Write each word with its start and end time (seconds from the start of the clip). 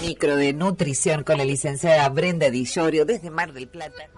Micro 0.00 0.36
de 0.36 0.52
nutrición 0.52 1.22
con 1.24 1.38
la 1.38 1.44
licenciada 1.44 2.08
Brenda 2.08 2.50
Di 2.50 2.64
Llorio 2.64 3.04
desde 3.04 3.30
Mar 3.30 3.52
del 3.52 3.68
Plata. 3.68 4.08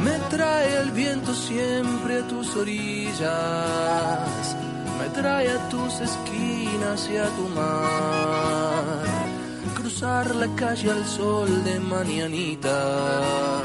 Me 0.00 0.18
trae 0.30 0.80
el 0.80 0.90
viento 0.92 1.34
siempre 1.34 2.18
a 2.18 2.26
tus 2.28 2.56
orillas, 2.56 3.20
me 4.98 5.08
trae 5.10 5.48
a 5.50 5.68
tus 5.68 6.00
esquinas 6.00 7.08
y 7.10 7.16
a 7.16 7.26
tu 7.36 7.48
mar. 7.48 9.04
Cruzar 9.74 10.34
la 10.34 10.48
calle 10.54 10.90
al 10.90 11.04
sol 11.04 11.64
de 11.64 11.78
mañanita, 11.80 13.60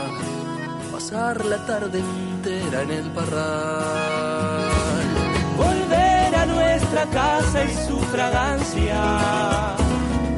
pasar 1.10 1.46
la 1.46 1.66
tarde 1.66 2.00
entera 2.00 2.82
en 2.82 2.92
el 2.92 3.10
parral. 3.12 4.70
Volver 5.56 6.36
a 6.36 6.46
nuestra 6.46 7.06
casa 7.06 7.64
y 7.64 7.88
su 7.88 7.98
fragancia, 8.12 9.76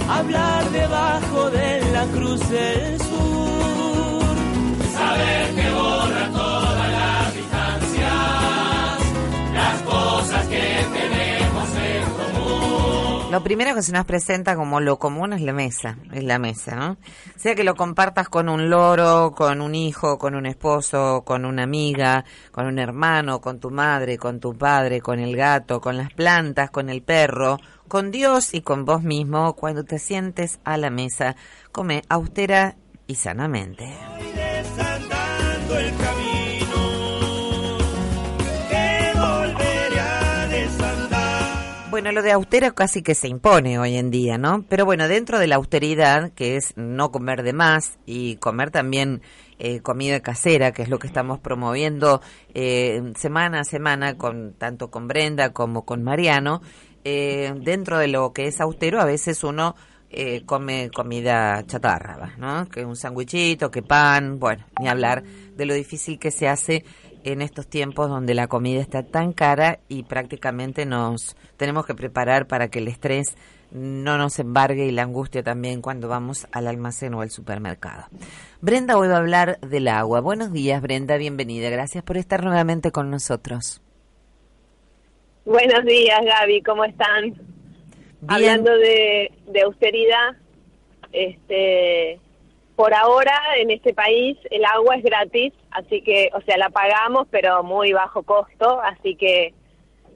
hablar 0.08 0.70
debajo 0.70 1.50
de 1.50 1.82
la 1.92 2.06
cruz 2.06 2.48
del 2.50 3.00
sur 3.00 3.09
Lo 13.32 13.44
primero 13.44 13.76
que 13.76 13.84
se 13.84 13.92
nos 13.92 14.06
presenta 14.06 14.56
como 14.56 14.80
lo 14.80 14.98
común 14.98 15.34
es 15.34 15.42
la 15.42 15.54
mesa, 15.54 15.98
es 16.12 16.24
la 16.24 16.40
mesa, 16.40 16.76
¿no? 16.76 16.98
Sea 17.36 17.54
que 17.54 17.64
lo 17.64 17.76
compartas 17.76 18.28
con 18.28 18.50
un 18.50 18.72
loro, 18.72 19.34
con 19.38 19.62
un 19.62 19.76
hijo, 19.76 20.18
con 20.18 20.34
un 20.34 20.48
esposo, 20.48 21.22
con 21.24 21.46
una 21.46 21.62
amiga, 21.62 22.26
con 22.52 22.66
un 22.66 22.80
hermano, 22.80 23.40
con 23.40 23.60
tu 23.60 23.70
madre, 23.70 24.18
con 24.18 24.40
tu 24.40 24.58
padre, 24.58 25.00
con 25.00 25.20
el 25.20 25.36
gato, 25.36 25.80
con 25.80 25.96
las 25.96 26.12
plantas, 26.12 26.72
con 26.72 26.90
el 26.90 27.04
perro, 27.04 27.60
con 27.88 28.10
Dios 28.10 28.56
y 28.56 28.62
con 28.62 28.84
vos 28.84 29.04
mismo, 29.04 29.54
cuando 29.54 29.84
te 29.84 30.00
sientes 30.00 30.60
a 30.64 30.78
la 30.78 30.90
mesa, 30.90 31.36
come 31.72 32.02
austera 32.10 32.78
y 33.06 33.14
sanamente. 33.14 33.96
Lo 42.12 42.24
de 42.24 42.32
austera 42.32 42.72
casi 42.72 43.04
que 43.04 43.14
se 43.14 43.28
impone 43.28 43.78
hoy 43.78 43.96
en 43.96 44.10
día, 44.10 44.40
¿no? 44.40 44.66
Pero 44.68 44.84
bueno, 44.84 45.08
dentro 45.08 45.38
de 45.38 45.46
la 45.46 45.58
austeridad, 45.58 46.32
que 46.32 46.56
es 46.56 46.74
no 46.76 47.12
comer 47.12 47.44
de 47.44 47.54
más 47.54 48.00
y 48.06 48.38
comer 48.38 48.72
también 48.72 49.22
eh, 49.60 49.82
comida 49.82 50.20
casera, 50.20 50.72
que 50.72 50.82
es 50.82 50.90
lo 50.90 50.98
que 50.98 51.06
estamos 51.06 51.40
promoviendo 51.40 52.22
eh, 52.56 53.14
semana 53.16 53.60
a 53.60 53.64
semana, 53.64 54.18
con 54.18 54.54
tanto 54.54 54.90
con 54.90 55.08
Brenda 55.08 55.54
como 55.54 55.86
con 55.86 56.02
Mariano, 56.04 56.62
eh, 57.04 57.54
dentro 57.62 58.00
de 58.00 58.08
lo 58.08 58.34
que 58.34 58.48
es 58.48 58.60
austero, 58.60 59.00
a 59.00 59.06
veces 59.06 59.44
uno 59.44 59.76
eh, 60.10 60.42
come 60.46 60.90
comida 60.90 61.64
chatarra. 61.68 62.34
¿no? 62.38 62.68
Que 62.68 62.84
un 62.84 62.96
sandwichito, 62.96 63.70
que 63.70 63.84
pan, 63.84 64.40
bueno, 64.40 64.66
ni 64.80 64.88
hablar 64.88 65.24
de 65.24 65.66
lo 65.66 65.76
difícil 65.76 66.18
que 66.18 66.32
se 66.32 66.48
hace 66.48 66.84
en 67.24 67.42
estos 67.42 67.68
tiempos 67.68 68.10
donde 68.10 68.34
la 68.34 68.48
comida 68.48 68.82
está 68.82 69.04
tan 69.04 69.34
cara 69.34 69.80
y 69.88 70.04
prácticamente 70.04 70.86
nos 70.86 71.36
tenemos 71.58 71.86
que 71.86 71.96
preparar 71.96 72.48
para 72.48 72.70
que 72.70 72.80
el 72.80 72.88
estrés 72.88 73.36
no 73.72 74.18
nos 74.18 74.40
embargue 74.40 74.86
y 74.86 74.92
la 74.92 75.04
angustia 75.04 75.44
también 75.44 75.82
cuando 75.82 76.08
vamos 76.08 76.48
al 76.52 76.68
almacén 76.68 77.14
o 77.14 77.22
al 77.22 77.30
supermercado. 77.30 78.06
Brenda 78.62 78.98
hoy 78.98 79.08
va 79.08 79.16
a 79.16 79.20
hablar 79.20 79.60
del 79.60 79.88
agua. 79.88 80.22
Buenos 80.22 80.52
días, 80.52 80.82
Brenda, 80.82 81.18
bienvenida. 81.18 81.70
Gracias 81.70 82.04
por 82.04 82.18
estar 82.18 82.44
nuevamente 82.44 82.92
con 82.92 83.10
nosotros. 83.12 83.82
Buenos 85.46 85.86
días, 85.86 86.20
Gaby, 86.24 86.62
¿cómo 86.64 86.84
están? 86.84 87.34
Hablando 88.28 88.72
de, 88.72 89.32
de 89.48 89.62
austeridad, 89.62 90.36
este, 91.12 92.20
por 92.80 92.94
ahora 92.94 93.38
en 93.58 93.72
este 93.72 93.94
país 93.94 94.38
el 94.50 94.64
agua 94.64 94.96
es 94.96 95.04
gratis, 95.04 95.52
así 95.70 96.02
que, 96.02 96.30
o 96.34 96.40
sea, 96.44 96.58
la 96.58 96.70
pagamos, 96.70 97.28
pero 97.30 97.62
muy 97.62 97.92
bajo 97.92 98.24
costo, 98.24 98.80
así 98.80 99.18
que 99.18 99.54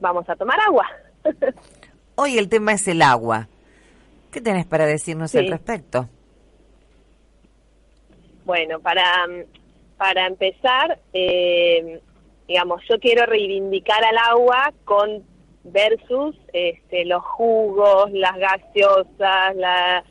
vamos 0.00 0.26
a 0.30 0.34
tomar 0.34 0.58
agua. 0.60 0.88
Hoy 2.14 2.38
el 2.38 2.48
tema 2.48 2.72
es 2.72 2.88
el 2.88 3.02
agua. 3.02 3.48
¿Qué 4.32 4.40
tenés 4.40 4.64
para 4.64 4.86
decirnos 4.86 5.32
Sí. 5.32 5.36
al 5.40 5.48
respecto? 5.48 6.08
Bueno, 8.46 8.80
para, 8.80 9.04
para 9.98 10.26
empezar, 10.26 10.98
eh, 11.12 12.00
digamos, 12.48 12.80
yo 12.88 12.98
quiero 12.98 13.26
reivindicar 13.26 14.02
al 14.02 14.16
agua 14.16 14.72
con 14.86 15.22
versus 15.64 16.34
este, 16.54 17.04
los 17.04 17.22
jugos, 17.26 18.10
las 18.12 18.38
gaseosas, 18.38 19.54
la, 19.54 20.02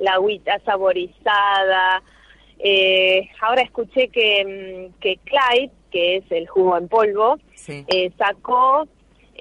la 0.00 0.12
agüita 0.14 0.58
saborizada. 0.64 2.02
Eh, 2.58 3.28
ahora 3.40 3.62
escuché 3.62 4.08
que, 4.08 4.90
mm, 4.92 5.00
que 5.00 5.18
Clyde, 5.24 5.70
que 5.90 6.16
es 6.16 6.24
el 6.30 6.46
jugo 6.46 6.76
en 6.76 6.88
polvo, 6.88 7.38
Sí. 7.54 7.84
eh, 7.88 8.10
sacó 8.18 8.86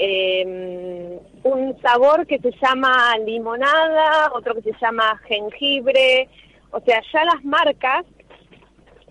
eh, 0.01 1.19
un 1.43 1.81
sabor 1.81 2.25
que 2.25 2.39
se 2.39 2.51
llama 2.61 3.17
limonada, 3.25 4.31
otro 4.33 4.55
que 4.55 4.61
se 4.61 4.71
llama 4.79 5.17
jengibre. 5.27 6.29
O 6.71 6.79
sea, 6.79 7.01
ya 7.11 7.25
las 7.25 7.43
marcas, 7.43 8.05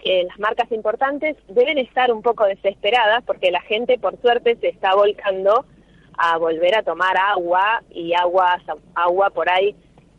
eh, 0.03 0.25
las 0.25 0.39
marcas 0.39 0.73
importantes, 0.73 1.37
deben 1.49 1.77
estar 1.77 2.11
un 2.11 2.23
poco 2.23 2.45
desesperadas 2.47 3.23
porque 3.25 3.51
la 3.51 3.61
gente, 3.63 3.99
por 3.99 4.19
suerte, 4.23 4.57
se 4.61 4.69
está 4.69 4.95
volcando 4.95 5.67
a 6.17 6.39
volver 6.39 6.75
a 6.77 6.83
tomar 6.83 7.17
agua 7.19 7.83
y 7.91 8.15
agua, 8.15 8.59
agua 8.95 9.29
por 9.31 9.51
ahí 9.51 9.75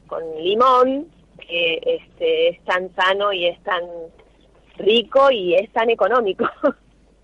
con 0.05 0.21
limón, 0.41 1.07
que 1.39 1.79
este, 1.83 2.49
es 2.49 2.63
tan 2.63 2.93
sano 2.95 3.33
y 3.33 3.47
es 3.47 3.61
tan 3.63 3.81
rico 4.77 5.29
y 5.31 5.55
es 5.55 5.71
tan 5.73 5.89
económico. 5.89 6.45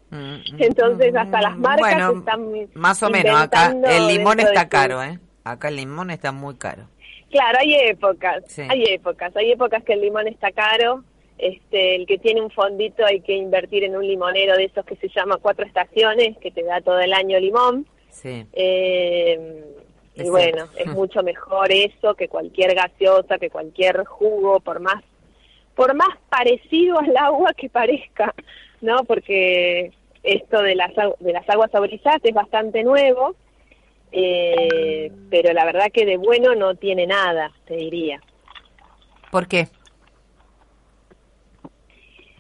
Mm, 0.09 0.36
Entonces, 0.59 1.16
hasta 1.16 1.42
las 1.42 1.58
marcas 1.58 1.80
bueno, 2.09 2.20
están 2.20 2.70
más 2.74 3.02
o 3.03 3.09
menos 3.09 3.40
acá 3.40 3.74
el 3.88 4.08
limón 4.08 4.40
está 4.40 4.68
caro, 4.70 5.02
¿eh? 5.03 5.20
Acá 5.44 5.68
el 5.70 5.76
limón 5.78 6.09
está 6.12 6.31
muy 6.31 6.56
caro. 6.56 6.88
Claro, 7.30 7.58
hay 7.59 7.76
épocas, 7.76 8.44
Sí. 8.48 8.64
hay 8.70 8.84
épocas, 8.86 9.36
hay 9.36 9.52
épocas 9.52 9.84
que 9.84 9.94
el 9.94 10.02
limón 10.02 10.28
está 10.28 10.52
caro, 10.52 11.03
este, 11.38 11.96
el 11.96 12.06
que 12.08 12.18
tiene 12.18 12.42
un 12.42 12.50
fondito 12.50 13.06
hay 13.06 13.20
que 13.22 13.34
invertir 13.36 13.84
en 13.84 13.96
un 13.97 14.08
limonero 14.08 14.56
de 14.56 14.66
esos 14.66 14.86
que 14.86 14.96
se 14.96 15.09
llama 15.09 15.38
Cuatro 15.42 15.66
Estaciones, 15.66 16.38
que 16.38 16.52
te 16.52 16.64
da 16.64 16.80
todo 16.82 17.00
el 17.00 17.14
año 17.14 17.40
limón, 17.40 17.86
Sí. 18.09 18.46
eh, 18.53 19.66
y 20.24 20.30
bueno, 20.30 20.68
es 20.78 20.88
mucho 20.88 21.24
mejor 21.24 21.72
eso 21.72 22.16
que 22.16 22.28
cualquier 22.28 22.74
gaseosa, 22.74 23.38
que 23.38 23.50
cualquier 23.50 24.06
jugo, 24.06 24.59
por 24.59 24.80
más, 24.80 25.03
por 25.76 25.94
más 25.94 26.18
parecido 26.30 27.00
al 27.00 27.16
agua 27.18 27.53
que 27.53 27.70
parezca, 27.70 28.34
¿no? 28.81 29.03
Porque 29.03 29.91
esto 30.23 30.62
de 30.62 30.76
las, 30.76 30.91
de 31.20 31.34
las 31.34 31.47
aguas 31.50 31.72
saborizadas 31.72 32.22
es 32.23 32.34
bastante 32.34 32.84
nuevo, 32.84 33.35
eh, 34.12 35.12
pero 35.29 35.53
la 35.53 35.66
verdad 35.66 35.91
que 35.91 36.06
de 36.06 36.18
bueno 36.18 36.56
no 36.56 36.76
tiene 36.76 37.06
nada, 37.06 37.52
te 37.66 37.76
diría. 37.76 38.22
¿Por 39.32 39.47
qué? 39.47 39.68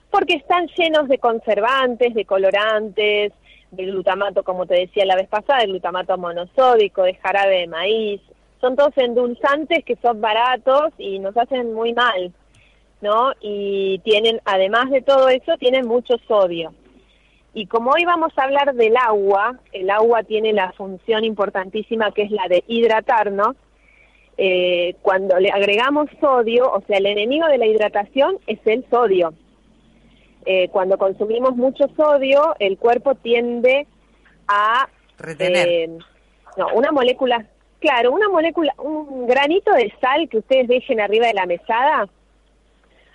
Porque 0.09 0.35
están 0.35 0.67
llenos 0.77 1.09
de 1.09 1.17
conservantes, 1.17 2.13
de 2.13 2.23
colorantes, 2.23 3.33
de 3.75 3.85
glutamato, 3.85 4.43
como 4.43 4.65
te 4.65 4.75
decía 4.75 5.05
la 5.05 5.15
vez 5.15 5.27
pasada, 5.27 5.59
de 5.59 5.67
glutamato 5.67 6.17
monosódico, 6.17 7.03
de 7.03 7.15
jarabe 7.15 7.59
de 7.59 7.67
maíz. 7.67 8.21
Son 8.61 8.75
todos 8.75 8.97
endulzantes 8.97 9.83
que 9.83 9.95
son 9.97 10.21
baratos 10.21 10.93
y 10.97 11.19
nos 11.19 11.35
hacen 11.37 11.73
muy 11.73 11.93
mal, 11.93 12.33
¿no? 13.01 13.33
Y 13.41 13.99
tienen, 13.99 14.41
además 14.45 14.89
de 14.89 15.01
todo 15.01 15.29
eso, 15.29 15.57
tienen 15.57 15.87
mucho 15.87 16.15
sodio. 16.27 16.73
Y 17.53 17.67
como 17.67 17.91
hoy 17.91 18.03
vamos 18.03 18.33
a 18.35 18.43
hablar 18.43 18.75
del 18.75 18.97
agua, 18.97 19.57
el 19.71 19.89
agua 19.89 20.23
tiene 20.23 20.51
la 20.51 20.73
función 20.73 21.23
importantísima 21.23 22.11
que 22.11 22.23
es 22.23 22.31
la 22.31 22.47
de 22.49 22.65
hidratarnos. 22.67 23.55
Eh, 24.37 24.95
cuando 25.01 25.39
le 25.39 25.49
agregamos 25.49 26.09
sodio, 26.19 26.69
o 26.69 26.81
sea, 26.85 26.97
el 26.97 27.05
enemigo 27.05 27.47
de 27.47 27.57
la 27.57 27.65
hidratación 27.65 28.39
es 28.45 28.59
el 28.65 28.85
sodio. 28.89 29.33
Eh, 30.45 30.69
cuando 30.69 30.97
consumimos 30.97 31.55
mucho 31.55 31.87
sodio, 31.95 32.55
el 32.59 32.77
cuerpo 32.77 33.15
tiende 33.15 33.87
a... 34.47 34.87
Retener. 35.17 35.67
eh, 35.67 35.89
no, 36.57 36.67
una 36.73 36.91
molécula, 36.91 37.45
claro, 37.79 38.11
una 38.11 38.29
molécula, 38.29 38.73
un 38.77 39.27
granito 39.27 39.71
de 39.73 39.93
sal 39.99 40.29
que 40.29 40.37
ustedes 40.37 40.67
dejen 40.67 41.01
arriba 41.01 41.27
de 41.27 41.33
la 41.33 41.45
mesada, 41.45 42.07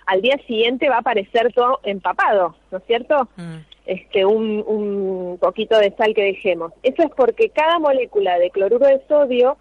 al 0.05 0.21
día 0.21 0.37
siguiente 0.47 0.89
va 0.89 0.97
a 0.97 0.99
aparecer 0.99 1.53
todo 1.53 1.79
empapado, 1.83 2.55
¿no 2.71 2.77
es 2.79 2.83
cierto? 2.85 3.27
Mm. 3.37 3.57
Este, 3.85 4.25
un, 4.25 4.63
un 4.67 5.37
poquito 5.39 5.77
de 5.79 5.91
sal 5.95 6.13
que 6.13 6.23
dejemos. 6.23 6.71
Eso 6.83 7.01
es 7.03 7.09
porque 7.15 7.49
cada 7.49 7.79
molécula 7.79 8.37
de 8.37 8.49
cloruro 8.51 8.85
de 8.85 9.01
sodio 9.07 9.57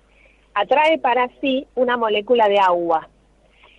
atrae 0.54 0.98
para 0.98 1.28
sí 1.40 1.66
una 1.74 1.96
molécula 1.96 2.48
de 2.48 2.58
agua. 2.58 3.08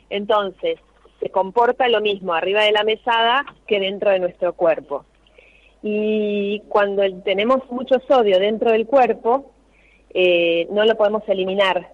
Entonces, 0.09 0.79
se 1.21 1.29
comporta 1.29 1.87
lo 1.87 2.01
mismo 2.01 2.33
arriba 2.33 2.63
de 2.63 2.71
la 2.71 2.83
mesada 2.83 3.45
que 3.67 3.79
dentro 3.79 4.09
de 4.09 4.19
nuestro 4.19 4.53
cuerpo. 4.53 5.05
Y 5.83 6.61
cuando 6.67 7.03
tenemos 7.21 7.59
mucho 7.71 7.99
sodio 8.07 8.39
dentro 8.39 8.71
del 8.71 8.85
cuerpo, 8.87 9.51
eh, 10.13 10.67
no 10.71 10.83
lo 10.85 10.97
podemos 10.97 11.23
eliminar. 11.27 11.89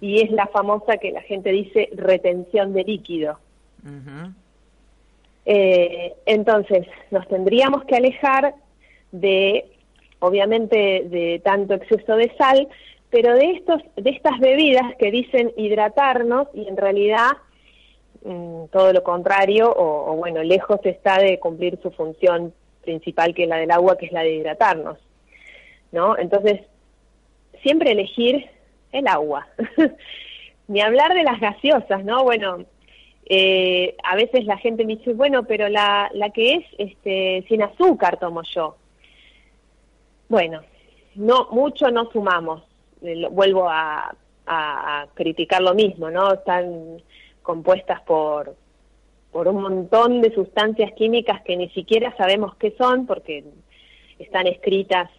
Y 0.00 0.22
es 0.22 0.30
la 0.30 0.46
famosa 0.46 0.98
que 0.98 1.12
la 1.12 1.22
gente 1.22 1.50
dice 1.50 1.88
retención 1.94 2.72
de 2.72 2.84
líquido. 2.84 3.38
Ujú. 3.84 4.32
Eh, 5.46 6.14
entonces, 6.26 6.86
nos 7.10 7.26
tendríamos 7.28 7.84
que 7.84 7.96
alejar 7.96 8.54
de, 9.12 9.66
obviamente, 10.20 11.04
de 11.06 11.40
tanto 11.42 11.74
exceso 11.74 12.16
de 12.16 12.32
sal, 12.36 12.68
pero 13.10 13.34
de 13.34 13.52
estos, 13.52 13.82
de 13.96 14.10
estas 14.10 14.38
bebidas 14.38 14.94
que 14.98 15.10
dicen 15.10 15.52
hidratarnos 15.56 16.48
y 16.54 16.68
en 16.68 16.76
realidad 16.76 17.32
mm, 18.24 18.64
todo 18.72 18.92
lo 18.92 19.02
contrario, 19.02 19.70
o, 19.72 20.12
o 20.12 20.16
bueno, 20.16 20.42
lejos 20.42 20.80
está 20.84 21.18
de 21.18 21.38
cumplir 21.38 21.78
su 21.82 21.90
función 21.90 22.52
principal 22.82 23.34
que 23.34 23.42
es 23.44 23.48
la 23.48 23.56
del 23.56 23.70
agua, 23.70 23.96
que 23.98 24.06
es 24.06 24.12
la 24.12 24.22
de 24.22 24.34
hidratarnos, 24.36 24.98
¿no? 25.92 26.16
Entonces, 26.18 26.60
siempre 27.62 27.92
elegir 27.92 28.46
el 28.92 29.06
agua. 29.06 29.46
Ni 30.68 30.80
hablar 30.80 31.14
de 31.14 31.24
las 31.24 31.40
gaseosas, 31.40 32.04
¿no? 32.04 32.22
Bueno, 32.24 32.64
eh, 33.26 33.96
a 34.04 34.16
veces 34.16 34.44
la 34.46 34.56
gente 34.56 34.84
me 34.84 34.96
dice, 34.96 35.12
bueno, 35.14 35.44
pero 35.44 35.68
la, 35.68 36.10
la 36.14 36.30
que 36.30 36.54
es 36.54 36.64
este, 36.78 37.44
sin 37.48 37.62
azúcar 37.62 38.18
tomo 38.18 38.42
yo. 38.42 38.76
Bueno, 40.28 40.62
no 41.16 41.48
mucho 41.50 41.90
no 41.90 42.10
sumamos. 42.12 42.62
Eh, 43.02 43.26
vuelvo 43.30 43.68
a- 43.68 44.14
a 44.46 45.06
criticar 45.14 45.62
lo 45.62 45.74
mismo, 45.74 46.10
¿no? 46.10 46.32
Están 46.32 47.00
compuestas 47.42 48.00
por, 48.02 48.54
por 49.32 49.48
un 49.48 49.62
montón 49.62 50.20
de 50.20 50.34
sustancias 50.34 50.92
químicas 50.92 51.42
que 51.42 51.56
ni 51.56 51.68
siquiera 51.70 52.14
sabemos 52.16 52.54
qué 52.56 52.74
son 52.78 53.06
porque 53.06 53.44
están 54.18 54.46
escritas 54.46 55.10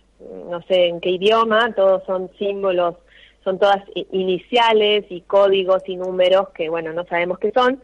no 0.49 0.61
sé 0.63 0.87
en 0.87 1.01
qué 1.01 1.09
idioma, 1.11 1.73
todos 1.73 2.03
son 2.05 2.29
símbolos, 2.37 2.95
son 3.43 3.57
todas 3.57 3.83
iniciales 4.11 5.05
y 5.09 5.21
códigos 5.21 5.83
y 5.87 5.95
números 5.95 6.49
que 6.49 6.69
bueno, 6.69 6.93
no 6.93 7.05
sabemos 7.05 7.39
qué 7.39 7.51
son, 7.51 7.81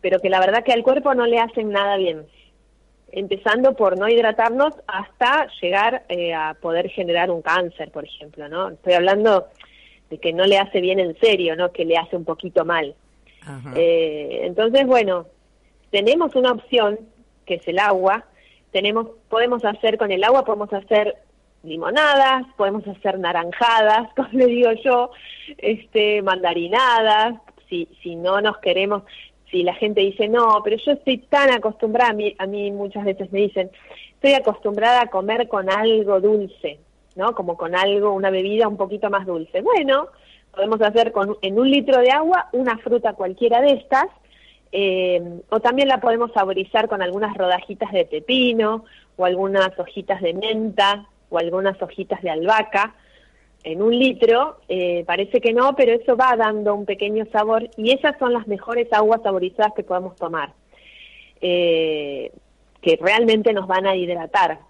pero 0.00 0.20
que 0.20 0.30
la 0.30 0.40
verdad 0.40 0.64
que 0.64 0.72
al 0.72 0.82
cuerpo 0.82 1.14
no 1.14 1.26
le 1.26 1.38
hacen 1.38 1.70
nada 1.70 1.96
bien. 1.96 2.26
Empezando 3.12 3.74
por 3.74 3.98
no 3.98 4.08
hidratarnos 4.08 4.72
hasta 4.86 5.48
llegar 5.60 6.04
eh, 6.08 6.32
a 6.32 6.54
poder 6.54 6.88
generar 6.90 7.30
un 7.30 7.42
cáncer, 7.42 7.90
por 7.90 8.04
ejemplo, 8.04 8.48
¿no? 8.48 8.68
Estoy 8.68 8.92
hablando 8.92 9.48
de 10.10 10.18
que 10.18 10.32
no 10.32 10.46
le 10.46 10.58
hace 10.58 10.80
bien 10.80 11.00
en 11.00 11.18
serio, 11.18 11.56
¿no? 11.56 11.72
Que 11.72 11.84
le 11.84 11.96
hace 11.96 12.16
un 12.16 12.24
poquito 12.24 12.64
mal. 12.64 12.94
Eh, 13.74 14.40
entonces, 14.44 14.86
bueno, 14.86 15.26
tenemos 15.90 16.34
una 16.34 16.52
opción 16.52 16.98
que 17.46 17.54
es 17.54 17.68
el 17.68 17.78
agua. 17.78 18.24
Tenemos, 18.70 19.08
podemos 19.28 19.64
hacer 19.64 19.98
con 19.98 20.12
el 20.12 20.22
agua, 20.22 20.44
podemos 20.44 20.72
hacer 20.72 21.16
limonadas, 21.62 22.46
podemos 22.56 22.86
hacer 22.86 23.18
naranjadas, 23.18 24.12
como 24.16 24.28
le 24.32 24.46
digo 24.46 24.72
yo, 24.84 25.10
este, 25.58 26.22
mandarinadas. 26.22 27.40
Si, 27.68 27.88
si 28.02 28.16
no 28.16 28.40
nos 28.40 28.58
queremos, 28.58 29.04
si 29.50 29.62
la 29.62 29.74
gente 29.74 30.00
dice 30.00 30.28
no, 30.28 30.60
pero 30.64 30.76
yo 30.76 30.92
estoy 30.92 31.18
tan 31.18 31.50
acostumbrada, 31.50 32.10
a 32.10 32.14
mí, 32.14 32.34
a 32.38 32.46
mí 32.46 32.70
muchas 32.72 33.04
veces 33.04 33.30
me 33.32 33.40
dicen, 33.40 33.70
estoy 34.14 34.34
acostumbrada 34.34 35.02
a 35.02 35.06
comer 35.06 35.48
con 35.48 35.70
algo 35.70 36.20
dulce, 36.20 36.78
¿no? 37.14 37.34
Como 37.34 37.56
con 37.56 37.74
algo, 37.74 38.12
una 38.12 38.30
bebida 38.30 38.68
un 38.68 38.76
poquito 38.76 39.08
más 39.08 39.24
dulce. 39.24 39.60
Bueno, 39.60 40.08
podemos 40.54 40.80
hacer 40.82 41.12
con, 41.12 41.36
en 41.42 41.58
un 41.58 41.70
litro 41.70 42.00
de 42.00 42.10
agua 42.10 42.48
una 42.52 42.78
fruta 42.78 43.12
cualquiera 43.12 43.60
de 43.60 43.72
estas, 43.72 44.06
eh, 44.72 45.40
o 45.48 45.60
también 45.60 45.88
la 45.88 46.00
podemos 46.00 46.32
saborizar 46.32 46.88
con 46.88 47.02
algunas 47.02 47.36
rodajitas 47.36 47.90
de 47.92 48.04
pepino, 48.04 48.84
o 49.16 49.24
algunas 49.24 49.76
hojitas 49.78 50.20
de 50.22 50.34
menta, 50.34 51.06
o 51.28 51.38
algunas 51.38 51.80
hojitas 51.82 52.22
de 52.22 52.30
albahaca. 52.30 52.94
En 53.62 53.82
un 53.82 53.98
litro, 53.98 54.60
eh, 54.68 55.04
parece 55.06 55.40
que 55.40 55.52
no, 55.52 55.74
pero 55.76 55.92
eso 55.92 56.16
va 56.16 56.34
dando 56.36 56.74
un 56.74 56.86
pequeño 56.86 57.26
sabor 57.30 57.68
y 57.76 57.92
esas 57.92 58.18
son 58.18 58.32
las 58.32 58.46
mejores 58.46 58.90
aguas 58.92 59.20
saborizadas 59.22 59.74
que 59.74 59.82
podemos 59.82 60.16
tomar, 60.16 60.54
eh, 61.42 62.32
que 62.80 62.98
realmente 63.00 63.52
nos 63.52 63.66
van 63.66 63.86
a 63.86 63.96
hidratar. 63.96 64.60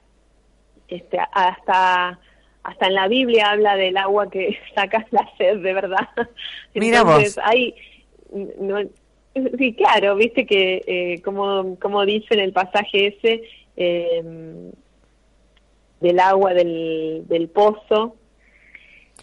Este, 0.88 1.20
hasta 1.32 2.18
hasta 2.62 2.86
en 2.86 2.94
la 2.94 3.08
Biblia 3.08 3.50
habla 3.50 3.76
del 3.76 3.96
agua 3.96 4.30
que 4.30 4.58
sacas 4.74 5.06
la 5.10 5.28
sed, 5.38 5.58
de 5.58 5.72
verdad. 5.72 6.08
Mira 6.74 7.00
Entonces, 7.00 7.36
vos. 7.36 7.44
hay, 7.46 7.74
no, 8.60 8.78
sí, 9.58 9.74
claro, 9.74 10.16
viste 10.16 10.44
que 10.46 10.82
eh, 10.86 11.22
como, 11.22 11.78
como 11.78 12.04
dice 12.04 12.34
en 12.34 12.40
el 12.40 12.52
pasaje 12.52 13.06
ese 13.18 13.42
eh, 13.76 14.70
del 16.00 16.18
agua 16.20 16.54
del, 16.54 17.24
del 17.28 17.48
pozo. 17.48 18.16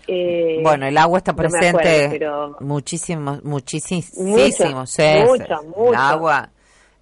eh, 0.07 0.59
Bueno, 0.63 0.87
el 0.87 0.97
agua 0.97 1.17
está 1.19 1.31
no 1.33 1.37
presente 1.37 1.67
acuerdo, 2.05 2.09
pero- 2.11 2.57
muchísimo, 2.61 3.39
muchísimo, 3.43 4.01
Mucho, 4.17 4.51
sí, 4.51 4.63
mucho, 4.73 4.85
sí. 4.85 5.67
mucho. 5.75 5.89
El 5.89 5.95
agua 5.95 6.49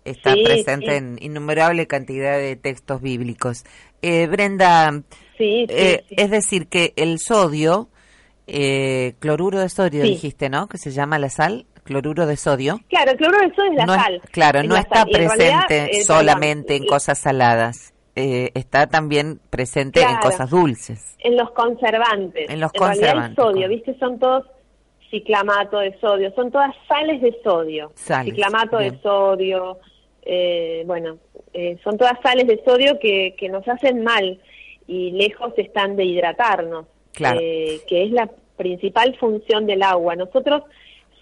está 0.03 0.33
Sí, 0.33 0.43
presente 0.43 0.91
sí. 0.91 0.95
en 0.97 1.17
innumerable 1.21 1.87
cantidad 1.87 2.37
de 2.37 2.55
textos 2.55 3.01
bíblicos. 3.01 3.63
Eh, 4.07 4.27
Brenda, 4.27 4.91
Sí, 5.37 5.65
sí, 5.67 5.73
eh, 5.75 6.03
sí. 6.07 6.15
es 6.17 6.29
decir, 6.29 6.67
que 6.67 6.93
el 6.95 7.19
sodio, 7.19 7.89
eh, 8.47 9.15
cloruro 9.19 9.59
de 9.59 9.69
sodio, 9.69 10.03
Sí. 10.03 10.09
dijiste, 10.11 10.49
¿no? 10.49 10.67
Que 10.67 10.77
se 10.77 10.91
llama 10.91 11.17
la 11.19 11.29
sal, 11.29 11.65
cloruro 11.83 12.25
de 12.25 12.37
sodio. 12.37 12.79
Claro, 12.89 13.11
el 13.11 13.17
cloruro 13.17 13.39
de 13.47 13.55
sodio 13.55 13.71
es 13.71 13.77
la 13.77 13.85
no 13.85 13.95
es- 13.95 14.01
sal. 14.03 14.21
claro, 14.31 14.59
es 14.59 14.67
no 14.67 14.75
está 14.75 14.99
sal. 15.03 15.09
Realidad, 15.11 15.65
presente 15.67 15.97
eh, 15.97 16.03
solamente 16.03 16.67
perdón, 16.73 16.83
en 16.83 16.87
cosas 16.89 17.19
saladas, 17.19 17.93
eh, 18.15 18.51
está 18.53 18.87
también 18.87 19.39
presente 19.49 20.01
en 20.01 20.15
cosas 20.17 20.49
dulces. 20.49 21.15
En 21.19 21.35
los 21.35 21.51
conservantes. 21.51 22.49
En 22.49 22.59
los 22.59 22.71
conservantes, 22.71 23.37
el 23.37 23.43
sodio, 23.43 23.67
¿viste? 23.69 23.97
Son 23.99 24.19
todos 24.19 24.45
ciclamato 25.09 25.79
de 25.79 25.97
sodio, 25.99 26.31
son 26.35 26.51
todas 26.51 26.71
sales 26.87 27.21
de 27.21 27.35
sodio. 27.43 27.91
Sales, 27.95 28.33
Ciclamato 28.33 28.77
bien. 28.77 28.93
de 28.95 29.01
sodio, 29.01 29.79
eh, 30.23 30.83
bueno, 30.85 31.17
eh, 31.57 31.77
son 31.83 31.97
todas 31.97 32.19
sales 32.21 32.47
de 32.47 32.61
sodio 32.65 32.99
que, 32.99 33.33
que 33.37 33.47
nos 33.49 33.65
hacen 33.67 34.03
mal 34.03 34.39
y 34.87 35.11
lejos 35.11 35.53
están 35.57 35.95
de 35.95 36.03
hidratarnos, 36.05 36.85
Claro. 37.13 37.39
eh, 37.41 37.79
que 37.87 38.03
es 38.03 38.11
la 38.11 38.29
principal 38.57 39.15
función 39.17 39.65
del 39.65 39.81
agua. 39.83 40.15
Nosotros 40.15 40.63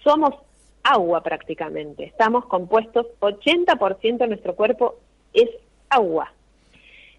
somos 0.02 0.34
agua 0.82 1.22
prácticamente, 1.22 2.04
estamos 2.04 2.46
compuestos, 2.46 3.06
80% 3.20 4.18
de 4.18 4.26
nuestro 4.26 4.54
cuerpo 4.56 4.96
es 5.32 5.48
agua. 5.88 6.32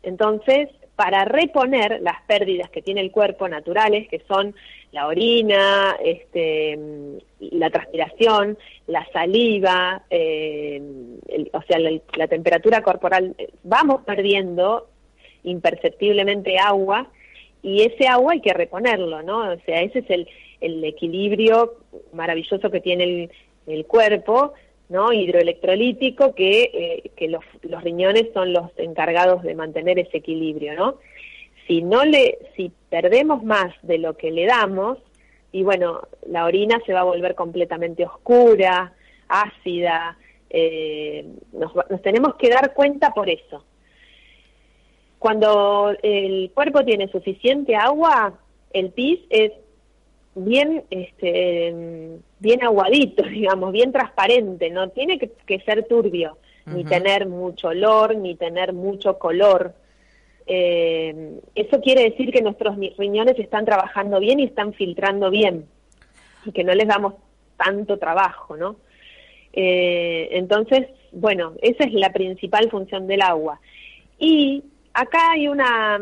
Entonces, 0.03 0.69
para 0.95 1.25
reponer 1.25 1.99
las 2.01 2.21
pérdidas 2.23 2.69
que 2.69 2.81
tiene 2.81 3.01
el 3.01 3.11
cuerpo 3.11 3.47
naturales, 3.49 4.07
que 4.07 4.21
son 4.27 4.55
la 4.91 5.07
orina, 5.07 5.97
este, 6.03 6.77
mm, 6.77 7.17
la 7.51 7.69
transpiración, 7.69 8.57
la 8.87 9.05
saliva, 9.11 10.03
eh, 10.09 10.81
o 11.51 11.61
sea, 11.63 11.79
la, 11.79 11.99
la 12.15 12.27
temperatura 12.27 12.81
corporal, 12.81 13.35
eh, 13.37 13.49
vamos 13.63 14.03
perdiendo 14.05 14.87
imperceptiblemente 15.43 16.57
agua 16.57 17.09
y 17.61 17.81
ese 17.81 18.07
agua 18.07 18.33
hay 18.33 18.41
que 18.41 18.53
reponerlo, 18.53 19.21
¿no? 19.21 19.51
O 19.51 19.59
sea, 19.65 19.81
ese 19.81 19.99
es 19.99 20.09
el, 20.09 20.27
el 20.61 20.83
equilibrio 20.83 21.75
maravilloso 22.13 22.69
que 22.71 22.79
tiene 22.79 23.03
el, 23.03 23.31
el 23.67 23.85
cuerpo, 23.85 24.53
¿no? 24.89 25.11
Hidroelectrolítico, 25.11 26.35
que, 26.35 26.63
eh, 26.73 27.11
que 27.15 27.27
los, 27.27 27.43
los 27.63 27.83
riñones 27.83 28.27
son 28.33 28.53
los 28.53 28.71
encargados 28.77 29.43
de 29.43 29.55
mantener 29.55 29.99
ese 29.99 30.17
equilibrio, 30.17 30.75
¿no? 30.75 30.97
Si 31.67 31.81
no 31.81 32.05
le, 32.05 32.37
si 32.55 32.71
perdemos 32.89 33.43
más 33.43 33.73
de 33.81 33.97
lo 33.97 34.15
que 34.15 34.31
le 34.31 34.45
damos, 34.45 34.99
y 35.51 35.63
bueno, 35.63 36.01
la 36.27 36.45
orina 36.45 36.79
se 36.85 36.93
va 36.93 36.99
a 36.99 37.05
volver 37.05 37.33
completamente 37.33 38.05
oscura, 38.05 38.93
ácida, 39.27 40.17
eh, 40.49 41.25
nos, 41.53 41.73
nos 41.89 42.01
tenemos 42.01 42.35
que 42.35 42.49
dar 42.49 42.73
cuenta 42.73 43.11
por 43.11 43.29
eso. 43.29 43.63
Cuando 45.17 45.95
el 46.03 46.51
cuerpo 46.53 46.85
tiene 46.85 47.07
suficiente 47.07 47.75
agua, 47.75 48.37
el 48.73 48.91
pis 48.91 49.21
es 49.29 49.51
bien 50.35 50.83
este 50.89 51.73
bien 52.39 52.63
aguadito, 52.63 53.23
digamos, 53.29 53.71
bien 53.71 53.91
transparente, 53.91 54.69
no 54.69 54.89
tiene 54.89 55.17
que, 55.17 55.31
que 55.45 55.59
ser 55.61 55.87
turbio, 55.87 56.37
ni 56.65 56.83
tener 56.83 57.27
mucho 57.27 57.69
olor, 57.69 58.15
ni 58.15 58.35
tener 58.35 58.73
mucho 58.73 59.17
color. 59.19 59.73
Eh, 60.47 61.39
eso 61.55 61.81
quiere 61.81 62.03
decir 62.03 62.31
que 62.31 62.41
nuestros 62.41 62.77
riñones 62.97 63.37
están 63.39 63.65
trabajando 63.65 64.19
bien 64.19 64.39
y 64.39 64.45
están 64.45 64.73
filtrando 64.73 65.29
bien 65.29 65.65
y 66.45 66.51
que 66.51 66.63
no 66.63 66.73
les 66.73 66.87
damos 66.87 67.15
tanto 67.57 67.97
trabajo, 67.97 68.55
¿no? 68.57 68.77
Eh, 69.53 70.29
entonces, 70.31 70.87
bueno, 71.11 71.53
esa 71.61 71.85
es 71.85 71.93
la 71.93 72.11
principal 72.11 72.69
función 72.69 73.07
del 73.07 73.21
agua. 73.21 73.59
Y 74.19 74.63
acá 74.93 75.31
hay 75.31 75.47
una 75.47 75.99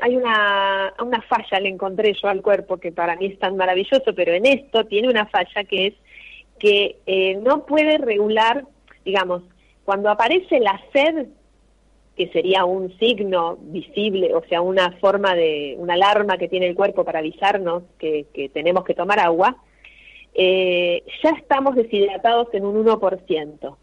hay 0.00 0.16
una, 0.16 0.94
una 1.02 1.22
falla, 1.22 1.60
le 1.60 1.68
encontré 1.68 2.14
yo 2.20 2.28
al 2.28 2.42
cuerpo, 2.42 2.78
que 2.78 2.92
para 2.92 3.16
mí 3.16 3.26
es 3.26 3.38
tan 3.38 3.56
maravilloso, 3.56 4.14
pero 4.14 4.32
en 4.32 4.46
esto 4.46 4.84
tiene 4.84 5.08
una 5.08 5.26
falla 5.26 5.64
que 5.64 5.88
es 5.88 5.94
que 6.58 6.98
eh, 7.06 7.36
no 7.36 7.64
puede 7.64 7.98
regular, 7.98 8.64
digamos, 9.04 9.42
cuando 9.84 10.10
aparece 10.10 10.60
la 10.60 10.80
sed, 10.92 11.26
que 12.16 12.28
sería 12.28 12.66
un 12.66 12.96
signo 12.98 13.56
visible, 13.60 14.34
o 14.34 14.44
sea, 14.44 14.60
una 14.60 14.92
forma 14.98 15.34
de, 15.34 15.74
una 15.78 15.94
alarma 15.94 16.36
que 16.36 16.48
tiene 16.48 16.68
el 16.68 16.74
cuerpo 16.74 17.02
para 17.02 17.20
avisarnos 17.20 17.84
que, 17.98 18.26
tenemos 18.52 18.84
que 18.84 18.94
tomar 18.94 19.18
agua, 19.18 19.56
eh, 20.34 21.02
ya 21.24 21.30
estamos 21.30 21.74
deshidratados 21.74 22.48
en 22.52 22.66
un 22.66 22.84
1%. 22.84 23.76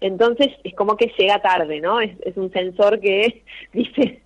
Entonces 0.00 0.48
es 0.64 0.74
como 0.74 0.96
que 0.96 1.12
llega 1.18 1.40
tarde, 1.40 1.80
¿no? 1.80 2.00
Es, 2.00 2.36
un 2.36 2.52
sensor 2.52 3.00
que 3.00 3.42
dice, 3.72 4.22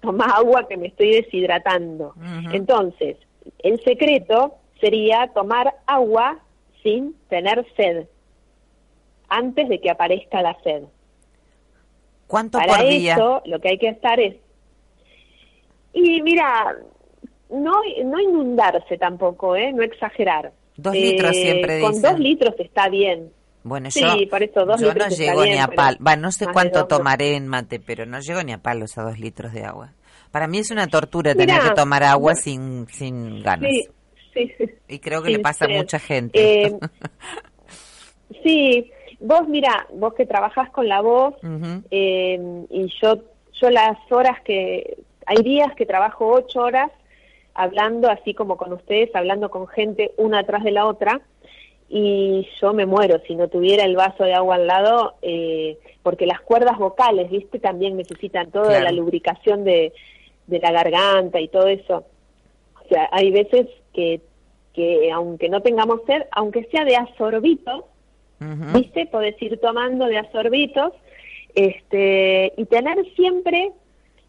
toma 0.00 0.26
agua 0.26 0.66
que 0.68 0.76
me 0.76 0.88
estoy 0.88 1.12
deshidratando. 1.12 2.14
Entonces, 2.52 3.16
el 3.60 3.82
secreto 3.82 4.56
sería 4.80 5.30
tomar 5.34 5.74
agua 5.86 6.38
sin 6.82 7.14
tener 7.28 7.66
sed, 7.76 8.06
antes 9.28 9.68
de 9.68 9.80
que 9.80 9.90
aparezca 9.90 10.42
la 10.42 10.56
sed. 10.62 10.84
¿Cuánto 12.26 12.58
Para 12.58 12.78
por 12.78 12.88
día? 12.88 13.14
eso 13.14 13.42
lo 13.46 13.60
que 13.60 13.70
hay 13.70 13.78
que 13.78 13.88
estar 13.88 14.20
es... 14.20 14.36
Y 15.92 16.20
mira, 16.22 16.76
no, 17.50 17.72
no 18.04 18.20
inundarse 18.20 18.98
tampoco, 18.98 19.56
¿eh? 19.56 19.72
no 19.72 19.82
exagerar. 19.82 20.52
Dos 20.76 20.94
litros 20.94 21.32
eh, 21.32 21.42
siempre 21.42 21.80
Con 21.80 22.00
dos 22.00 22.18
litros 22.18 22.54
está 22.58 22.88
bien. 22.88 23.32
Bueno, 23.68 23.90
sí, 23.90 24.00
yo, 24.00 24.28
por 24.30 24.42
eso 24.42 24.64
dos 24.64 24.80
yo 24.80 24.88
litros 24.88 25.10
no 25.10 25.16
llego 25.16 25.42
bien, 25.42 25.54
ni 25.54 25.60
a 25.60 25.66
pero 25.66 25.76
palo. 25.76 25.98
Va, 26.06 26.16
no 26.16 26.32
sé 26.32 26.46
cuánto 26.46 26.86
tomaré 26.86 27.36
en 27.36 27.46
mate, 27.46 27.80
pero 27.80 28.06
no 28.06 28.20
llego 28.20 28.42
ni 28.42 28.52
a 28.52 28.58
palos 28.58 28.96
a 28.98 29.02
dos 29.02 29.18
litros 29.18 29.52
de 29.52 29.64
agua. 29.64 29.92
Para 30.30 30.46
mí 30.46 30.58
es 30.58 30.70
una 30.70 30.86
tortura 30.88 31.34
tener 31.34 31.60
que 31.60 31.70
tomar 31.70 32.02
agua 32.02 32.34
sin, 32.34 32.86
sin 32.88 33.42
ganas. 33.42 33.70
Sí, 34.32 34.52
sí. 34.56 34.64
Y 34.88 34.98
creo 34.98 35.22
que 35.22 35.30
le 35.30 35.38
pasa 35.38 35.66
a 35.66 35.68
mucha 35.68 35.98
gente. 35.98 36.66
Eh, 36.66 36.78
sí, 38.42 38.90
vos 39.20 39.48
mira, 39.48 39.86
vos 39.94 40.14
que 40.14 40.26
trabajás 40.26 40.70
con 40.70 40.88
la 40.88 41.00
voz 41.00 41.34
eh, 41.90 42.38
y 42.70 42.86
yo, 43.02 43.22
yo 43.60 43.70
las 43.70 43.96
horas 44.10 44.40
que, 44.44 44.98
hay 45.26 45.42
días 45.42 45.74
que 45.76 45.86
trabajo 45.86 46.26
ocho 46.26 46.60
horas 46.60 46.90
hablando 47.54 48.08
así 48.08 48.34
como 48.34 48.56
con 48.56 48.72
ustedes, 48.72 49.14
hablando 49.14 49.50
con 49.50 49.66
gente 49.66 50.12
una 50.16 50.40
atrás 50.40 50.64
de 50.64 50.70
la 50.70 50.86
otra 50.86 51.20
y 51.88 52.46
yo 52.60 52.72
me 52.74 52.84
muero 52.86 53.20
si 53.26 53.34
no 53.34 53.48
tuviera 53.48 53.84
el 53.84 53.96
vaso 53.96 54.24
de 54.24 54.34
agua 54.34 54.56
al 54.56 54.66
lado 54.66 55.14
eh, 55.22 55.78
porque 56.02 56.26
las 56.26 56.40
cuerdas 56.40 56.78
vocales, 56.78 57.30
viste, 57.30 57.58
también 57.58 57.96
necesitan 57.96 58.50
toda 58.50 58.68
Claro. 58.68 58.84
la 58.84 58.92
lubricación 58.92 59.64
de, 59.64 59.92
de 60.46 60.58
la 60.58 60.72
garganta 60.72 61.40
y 61.40 61.48
todo 61.48 61.66
eso. 61.66 62.04
O 62.84 62.88
sea, 62.88 63.08
hay 63.12 63.30
veces 63.30 63.66
que, 63.94 64.20
que 64.74 65.10
aunque 65.10 65.48
no 65.48 65.60
tengamos 65.62 66.00
sed, 66.06 66.22
aunque 66.32 66.64
sea 66.64 66.84
de 66.84 66.96
asorbito, 66.96 67.88
Ujú. 68.40 68.78
¿viste? 68.78 69.06
Podés 69.06 69.40
ir 69.42 69.58
tomando 69.60 70.06
de 70.06 70.18
asorbitos 70.18 70.92
este, 71.54 72.52
y 72.56 72.64
tener 72.66 72.96
siempre, 73.16 73.72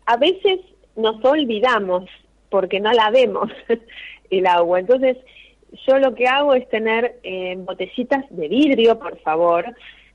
a 0.06 0.18
veces 0.18 0.60
nos 0.96 1.24
olvidamos 1.24 2.10
porque 2.50 2.80
no 2.80 2.92
la 2.92 3.12
vemos 3.12 3.52
el 4.32 4.48
agua. 4.48 4.80
Entonces, 4.80 5.18
yo 5.88 6.00
lo 6.00 6.16
que 6.16 6.28
hago 6.28 6.54
es 6.54 6.68
tener 6.70 7.20
eh, 7.24 7.56
botellitas 7.58 8.26
de 8.30 8.48
vidrio, 8.48 9.00
por 9.00 9.20
favor, 9.20 9.66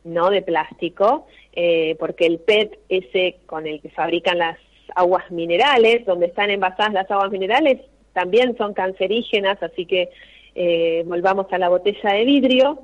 no 0.04 0.30
de 0.30 0.42
plástico, 0.42 1.26
eh, 1.52 1.96
porque 1.98 2.26
el 2.26 2.38
PET, 2.38 2.78
ese 2.88 3.36
con 3.46 3.66
el 3.66 3.80
que 3.80 3.90
fabrican 3.90 4.38
las 4.38 4.58
aguas 4.94 5.30
minerales, 5.30 6.04
donde 6.04 6.26
están 6.26 6.50
envasadas 6.50 6.92
las 6.92 7.10
aguas 7.10 7.30
minerales, 7.30 7.80
también 8.12 8.56
son 8.56 8.74
cancerígenas, 8.74 9.62
así 9.62 9.86
que 9.86 10.10
eh, 10.54 11.02
volvamos 11.06 11.46
a 11.52 11.58
la 11.58 11.68
botella 11.68 12.12
de 12.12 12.24
vidrio 12.24 12.78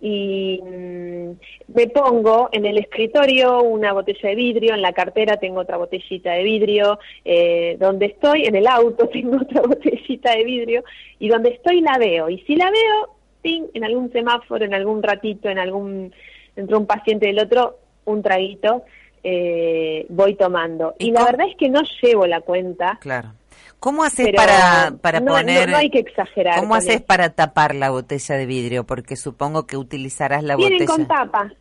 y 0.00 0.60
mm, 0.62 1.30
me 1.74 1.86
pongo 1.88 2.48
en 2.52 2.64
el 2.64 2.78
escritorio 2.78 3.62
una 3.62 3.92
botella 3.92 4.30
de 4.30 4.34
vidrio, 4.34 4.74
en 4.74 4.82
la 4.82 4.92
cartera 4.92 5.36
tengo 5.36 5.60
otra 5.60 5.76
botellita 5.76 6.32
de 6.32 6.42
vidrio, 6.42 6.98
eh, 7.24 7.76
donde 7.78 8.06
estoy, 8.06 8.44
en 8.44 8.56
el 8.56 8.66
auto 8.66 9.08
tengo 9.12 9.36
otra 9.36 9.62
botellita 9.62 10.34
de 10.34 10.44
vidrio 10.44 10.84
y 11.18 11.28
donde 11.28 11.50
estoy 11.50 11.80
la 11.80 11.98
veo. 11.98 12.30
Y 12.30 12.38
si 12.40 12.56
la 12.56 12.70
veo, 12.70 13.14
ping, 13.42 13.64
en 13.74 13.84
algún 13.84 14.10
semáforo, 14.10 14.64
en 14.64 14.74
algún 14.74 15.02
ratito, 15.02 15.48
en 15.48 15.58
algún, 15.58 16.12
entre 16.56 16.76
un 16.76 16.86
paciente 16.86 17.26
y 17.26 17.30
el 17.30 17.38
otro, 17.38 17.78
un 18.06 18.22
traguito, 18.22 18.84
eh, 19.22 20.06
voy 20.08 20.34
tomando. 20.34 20.94
¿Y 20.98 21.08
Y, 21.08 21.12
la 21.12 21.24
verdad 21.24 21.46
es 21.48 21.56
que 21.56 21.68
no 21.68 21.82
llevo 22.02 22.26
la 22.26 22.40
cuenta. 22.40 22.98
Claro. 23.02 23.32
¿Cómo 23.78 24.04
haces 24.04 24.26
Pero 24.26 24.36
para, 24.36 24.92
para 25.00 25.20
no- 25.20 25.26
no- 25.32 25.38
poner... 25.38 25.68
no 25.70 25.76
hay 25.76 25.90
que 25.90 26.00
exagerar 26.00 26.60
¿Cómo 26.60 26.74
haces 26.74 27.00
para 27.00 27.30
tapar 27.30 27.74
la 27.74 27.90
botella 27.90 28.36
de 28.36 28.46
vidrio? 28.46 28.84
Porque 28.84 29.16
supongo 29.16 29.66
que 29.66 29.76
utilizarás 29.76 30.42
la 30.42 30.56
Vienen 30.56 30.78
botella... 30.86 30.92
con 30.96 31.08
tapa. 31.08 31.52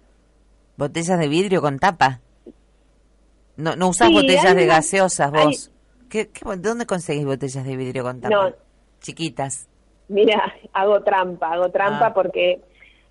¿Botellas 0.78 1.20
de 1.20 1.28
vidrio 1.28 1.62
con 1.62 1.80
tapa? 1.80 2.20
No, 3.58 3.76
no 3.76 3.90
usás 3.90 4.08
Sí, 4.08 4.14
botellas 4.14 4.46
hay 4.46 4.56
de 4.56 4.66
gaseosas 4.66 5.32
hay- 5.34 5.46
vos. 5.46 5.72
¿Qué, 6.10 6.30
qué, 6.30 6.42
de 6.50 6.58
dónde 6.58 6.86
conseguís 6.86 7.26
botellas 7.26 7.64
de 7.66 7.76
vidrio 7.78 8.04
con 8.04 8.20
tapa? 8.22 8.34
No. 8.36 8.52
Chiquitas. 9.02 9.68
Mira, 10.08 10.54
hago 10.74 11.02
trampa, 11.04 11.54
hago 11.54 11.70
trampa 11.70 12.08
Ah. 12.08 12.14
porque 12.14 12.62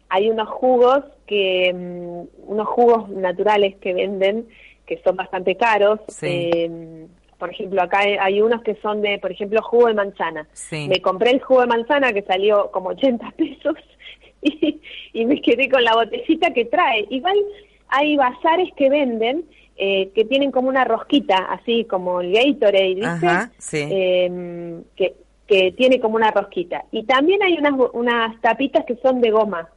hay 0.09 0.29
unos 0.31 0.49
jugos 0.49 1.05
que, 1.27 1.73
mm, 1.73 2.51
unos 2.51 2.67
jugos 2.69 3.09
naturales 3.11 3.77
que 3.81 3.95
venden 3.95 4.49
que 4.87 5.01
son 5.05 5.17
bastante 5.17 5.57
caros. 5.57 6.01
Sí. 6.09 6.27
Eh, 6.27 7.07
por 7.39 7.51
ejemplo, 7.51 7.83
acá 7.83 8.01
hay, 8.01 8.41
unos 8.41 8.63
que 8.63 8.75
son 8.77 9.01
de, 9.01 9.19
por 9.19 9.31
ejemplo, 9.31 9.63
jugo 9.63 9.87
de 9.87 9.95
manzana. 9.95 10.47
Sí. 10.53 10.89
Me 10.89 11.01
compré 11.01 11.31
el 11.31 11.41
jugo 11.41 11.61
de 11.61 11.69
manzana 11.69 12.13
que 12.13 12.23
salió 12.23 12.71
como 12.71 12.91
80 12.91 13.31
pesos 13.37 13.77
y, 14.43 14.81
y 15.13 15.25
me 15.25 15.41
quedé 15.41 15.69
con 15.69 15.83
la 15.85 15.95
botellita 15.95 16.53
que 16.53 16.65
trae. 16.65 17.07
Igual 17.11 17.37
hay 17.89 18.17
bazares 18.17 18.69
que 18.77 18.91
venden 18.91 19.45
eh, 19.81 20.11
que 20.13 20.25
tienen 20.25 20.51
como 20.51 20.69
una 20.69 20.85
rosquita, 20.85 21.37
así 21.37 21.85
como 21.85 22.21
el 22.21 22.33
Gatorade, 22.33 22.95
¿viste? 22.95 23.07
Ajá, 23.07 23.53
sí. 23.59 23.87
eh, 23.89 24.81
que, 24.97 25.15
que 25.47 25.71
tiene 25.71 26.01
como 26.01 26.17
una 26.17 26.33
rosquita. 26.33 26.85
Y 26.91 27.05
también 27.05 27.41
hay 27.45 27.57
unas, 27.57 27.75
unas 27.93 28.41
tapitas 28.41 28.85
que 28.85 28.97
son 28.97 29.21
de 29.21 29.31
goma, 29.31 29.69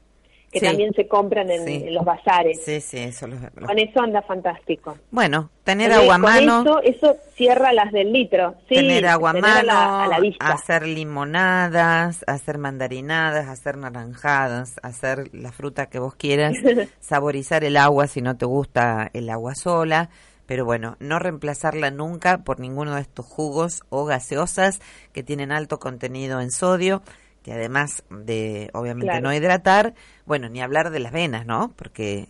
que 0.51 0.59
Sí. 0.59 0.65
también 0.65 0.93
se 0.93 1.07
compran 1.07 1.49
en, 1.49 1.65
Sí. 1.65 1.83
en 1.87 1.93
los 1.93 2.03
bazares. 2.03 2.61
Sí, 2.63 2.81
sí, 2.81 2.97
eso 2.97 3.25
Con 3.65 3.79
eso 3.79 4.01
anda 4.01 4.21
fantástico. 4.21 4.97
Bueno, 5.09 5.49
tener 5.63 5.91
agua 5.93 6.15
a 6.15 6.17
mano, 6.17 6.61
Eso, 6.61 6.81
eso 6.81 7.15
cierra 7.35 7.71
las 7.71 7.91
del 7.93 8.11
litro. 8.11 8.55
Sí, 8.67 8.75
tener 8.75 9.07
agua 9.07 9.31
tener 9.33 9.49
a 9.49 9.53
mano, 9.53 9.65
la, 9.67 10.03
a 10.03 10.07
la 10.07 10.19
vista. 10.19 10.45
hacer 10.49 10.85
limonadas, 10.85 12.23
hacer 12.27 12.57
mandarinadas, 12.57 13.47
hacer 13.47 13.77
naranjadas, 13.77 14.75
hacer 14.83 15.33
la 15.33 15.51
fruta 15.51 15.85
que 15.87 15.99
vos 15.99 16.15
quieras, 16.15 16.53
saborizar 16.99 17.63
el 17.63 17.77
agua 17.77 18.07
si 18.07 18.21
no 18.21 18.35
te 18.37 18.45
gusta 18.45 19.09
el 19.13 19.29
agua 19.29 19.55
sola, 19.55 20.09
pero 20.45 20.65
bueno, 20.65 20.97
no 20.99 21.17
reemplazarla 21.19 21.91
nunca 21.91 22.39
por 22.39 22.59
ninguno 22.59 22.95
de 22.95 23.01
estos 23.01 23.25
jugos 23.25 23.83
o 23.89 24.03
gaseosas 24.05 24.81
que 25.13 25.23
tienen 25.23 25.51
alto 25.51 25.79
contenido 25.79 26.41
en 26.41 26.51
sodio, 26.51 27.01
que 27.43 27.53
además 27.53 28.03
de 28.09 28.69
obviamente 28.73 29.07
Claro. 29.11 29.23
no 29.23 29.33
hidratar, 29.33 29.93
bueno, 30.25 30.49
ni 30.49 30.61
hablar 30.61 30.89
de 30.91 30.99
las 30.99 31.11
venas, 31.11 31.45
¿no? 31.45 31.73
Porque 31.75 32.27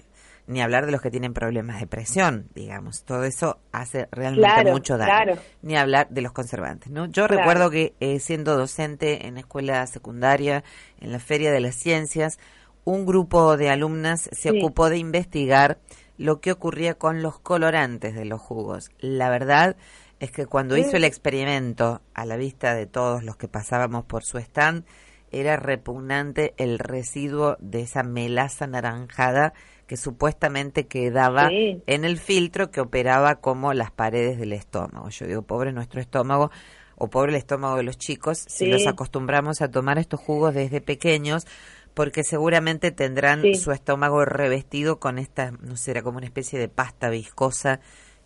ni 0.47 0.61
hablar 0.61 0.85
de 0.85 0.91
los 0.91 1.01
que 1.01 1.11
tienen 1.11 1.33
problemas 1.33 1.79
de 1.79 1.87
presión, 1.87 2.47
digamos, 2.55 3.03
todo 3.05 3.23
eso 3.23 3.59
hace 3.71 4.09
realmente 4.11 4.53
Claro, 4.53 4.71
mucho 4.71 4.97
daño 4.97 5.11
claro. 5.11 5.41
ni 5.61 5.77
hablar 5.77 6.09
de 6.09 6.21
los 6.21 6.33
conservantes. 6.33 6.91
¿no? 6.91 7.05
Yo 7.05 7.27
recuerdo 7.27 7.69
que 7.69 7.93
eh, 8.01 8.19
siendo 8.19 8.57
docente 8.57 9.27
en 9.27 9.37
escuela 9.37 9.85
secundaria, 9.87 10.63
en 10.99 11.11
la 11.13 11.19
Feria 11.19 11.51
de 11.51 11.61
las 11.61 11.75
Ciencias, 11.75 12.37
un 12.83 13.05
grupo 13.05 13.55
de 13.55 13.69
alumnas 13.69 14.21
se 14.33 14.49
Sí. 14.49 14.57
ocupó 14.59 14.89
de 14.89 14.97
investigar 14.97 15.77
lo 16.17 16.41
que 16.41 16.51
ocurría 16.51 16.95
con 16.95 17.21
los 17.21 17.39
colorantes 17.39 18.13
de 18.15 18.25
los 18.25 18.41
jugos. 18.41 18.89
La 18.99 19.29
verdad 19.29 19.75
es 20.21 20.31
que 20.31 20.45
cuando 20.45 20.77
hizo 20.77 20.95
el 20.97 21.03
experimento 21.03 22.01
a 22.13 22.25
la 22.25 22.37
vista 22.37 22.75
de 22.75 22.85
todos 22.85 23.23
los 23.23 23.37
que 23.37 23.47
pasábamos 23.47 24.05
por 24.05 24.23
su 24.23 24.37
stand, 24.37 24.85
era 25.31 25.57
repugnante 25.57 26.53
el 26.57 26.77
residuo 26.77 27.57
de 27.59 27.81
esa 27.81 28.03
melaza 28.03 28.67
naranjada 28.67 29.53
que 29.87 29.97
supuestamente 29.97 30.85
quedaba 30.85 31.49
Sí. 31.49 31.81
en 31.87 32.05
el 32.05 32.19
filtro 32.19 32.69
que 32.69 32.81
operaba 32.81 33.35
como 33.35 33.73
las 33.73 33.89
paredes 33.91 34.37
del 34.37 34.53
estómago. 34.53 35.09
Yo 35.09 35.25
digo, 35.25 35.41
pobre 35.41 35.73
nuestro 35.73 35.99
estómago 35.99 36.51
o 36.97 37.09
pobre 37.09 37.31
el 37.31 37.37
estómago 37.37 37.77
de 37.77 37.83
los 37.83 37.97
chicos 37.97 38.45
si 38.47 38.67
los 38.67 38.85
acostumbramos 38.85 39.61
a 39.61 39.71
tomar 39.71 39.97
estos 39.97 40.19
jugos 40.19 40.53
desde 40.53 40.81
pequeños, 40.81 41.47
porque 41.95 42.23
seguramente 42.23 42.91
tendrán 42.91 43.41
su 43.55 43.71
estómago 43.71 44.23
revestido 44.23 44.99
con 44.99 45.17
esta, 45.17 45.49
no 45.51 45.75
sé, 45.77 45.91
era 45.91 46.03
como 46.03 46.19
una 46.19 46.27
especie 46.27 46.59
de 46.59 46.69
pasta 46.69 47.09
viscosa, 47.09 47.79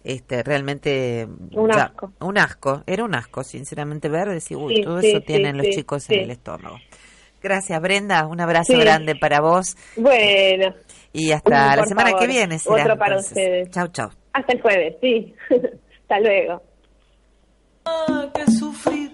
este, 0.06 0.44
realmente... 0.44 1.28
Un 1.52 1.72
asco. 1.72 2.14
Un 2.20 2.38
asco, 2.38 2.84
era 2.86 3.04
un 3.04 3.16
asco, 3.16 3.44
sinceramente, 3.44 4.08
ver, 4.08 4.30
decir, 4.30 4.56
uy, 4.56 4.82
todo 4.82 5.00
eso 5.00 5.20
tienen 5.22 5.58
los 5.58 5.68
chicos 5.70 6.10
en 6.10 6.22
el 6.22 6.32
estómago. 6.32 6.78
Gracias, 7.42 7.80
Brenda, 7.82 8.26
un 8.26 8.40
abrazo 8.40 8.78
grande 8.78 9.16
para 9.16 9.42
vos. 9.42 9.76
Bueno. 9.98 10.74
Y 11.12 11.32
hasta 11.32 11.76
la 11.76 11.86
semana 11.86 12.14
que 12.20 12.28
viene. 12.28 12.58
Otro 12.66 12.98
para 12.98 13.18
ustedes. 13.18 13.70
Chau, 13.70 13.88
chau. 13.90 14.10
Hasta 14.34 14.54
el 14.54 14.62
jueves, 14.62 14.96
sí. 15.02 15.34
hasta 16.02 16.20
luego. 16.20 16.62
Que 18.34 18.52
sufrir, 18.52 19.12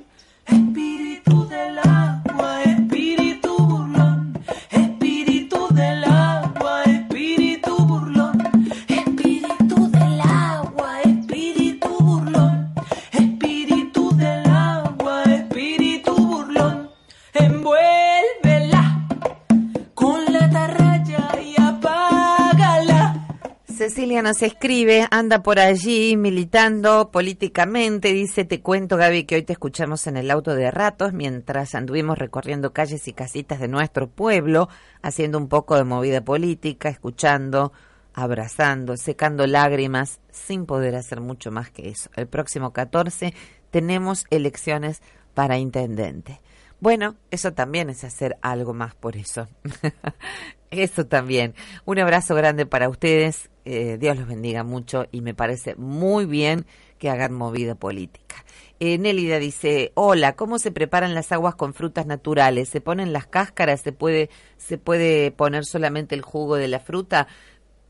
Nos 24.21 24.43
escribe, 24.43 25.07
anda 25.09 25.41
por 25.41 25.59
allí 25.59 26.15
militando 26.15 27.09
políticamente, 27.09 28.13
dice, 28.13 28.45
te 28.45 28.61
cuento 28.61 28.95
Gaby 28.95 29.23
que 29.23 29.33
hoy 29.33 29.41
te 29.41 29.53
escuchamos 29.53 30.05
en 30.05 30.15
el 30.15 30.29
auto 30.29 30.53
de 30.53 30.69
ratos 30.69 31.11
mientras 31.11 31.73
anduvimos 31.73 32.19
recorriendo 32.19 32.71
calles 32.71 33.07
y 33.07 33.13
casitas 33.13 33.59
de 33.59 33.67
nuestro 33.67 34.07
pueblo, 34.07 34.69
haciendo 35.01 35.39
un 35.39 35.47
poco 35.47 35.75
de 35.75 35.85
movida 35.85 36.21
política, 36.21 36.87
escuchando, 36.87 37.73
abrazando, 38.13 38.95
secando 38.95 39.47
lágrimas, 39.47 40.19
sin 40.31 40.67
poder 40.67 40.95
hacer 40.95 41.19
mucho 41.19 41.51
más 41.51 41.71
que 41.71 41.89
eso. 41.89 42.11
El 42.15 42.27
próximo 42.27 42.73
14 42.73 43.33
tenemos 43.71 44.25
elecciones 44.29 45.01
para 45.33 45.57
intendente. 45.57 46.41
Bueno, 46.79 47.15
eso 47.31 47.53
también 47.53 47.89
es 47.89 48.03
hacer 48.03 48.37
algo 48.41 48.73
más 48.73 48.93
por 48.93 49.17
eso. 49.17 49.47
eso 50.71 51.05
también. 51.07 51.55
Un 51.85 51.99
abrazo 51.99 52.35
grande 52.35 52.65
para 52.65 52.87
ustedes. 52.87 53.50
Eh, 53.65 53.97
Dios 53.99 54.17
los 54.17 54.27
bendiga 54.27 54.63
mucho 54.63 55.05
y 55.11 55.21
me 55.21 55.33
parece 55.33 55.75
muy 55.75 56.25
bien 56.25 56.65
que 56.97 57.09
hagan 57.09 57.33
movida 57.33 57.75
política. 57.75 58.43
Eh, 58.79 58.97
Nélida 58.97 59.37
dice, 59.37 59.91
hola, 59.93 60.35
¿cómo 60.35 60.57
se 60.57 60.71
preparan 60.71 61.13
las 61.13 61.31
aguas 61.31 61.55
con 61.55 61.73
frutas 61.73 62.07
naturales? 62.07 62.69
¿Se 62.69 62.81
ponen 62.81 63.13
las 63.13 63.27
cáscaras? 63.27 63.81
¿Se 63.81 63.91
puede, 63.91 64.29
se 64.57 64.77
puede 64.77 65.31
poner 65.31 65.65
solamente 65.65 66.15
el 66.15 66.23
jugo 66.23 66.55
de 66.55 66.67
la 66.67 66.79
fruta? 66.79 67.27